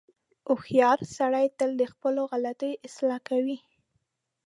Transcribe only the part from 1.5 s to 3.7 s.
تل د خپلو غلطیو اصلاح کوي.